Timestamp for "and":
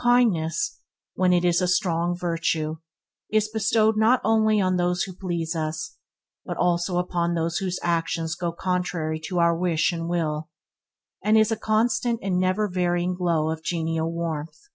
9.90-10.08, 11.24-11.36, 12.22-12.38